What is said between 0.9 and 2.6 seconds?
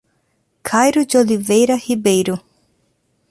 de Oliveira Ribeiro